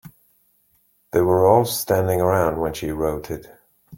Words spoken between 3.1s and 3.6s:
it.